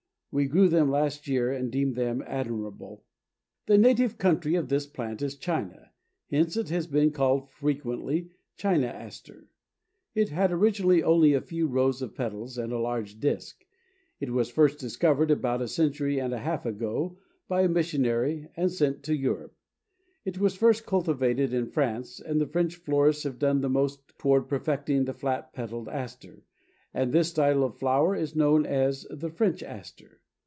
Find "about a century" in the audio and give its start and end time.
15.31-16.17